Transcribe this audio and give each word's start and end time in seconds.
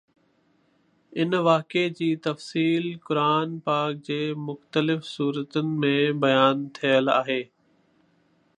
ان 1.23 1.31
واقعي 1.47 1.91
جو 1.99 2.07
تفصيل 2.27 2.87
قرآن 3.09 3.53
پاڪ 3.67 4.01
جي 4.09 4.19
مختلف 4.47 5.05
سورتن 5.13 5.71
۾ 5.85 5.95
بيان 6.25 6.65
ٿيل 6.79 7.13
آهي 7.19 7.41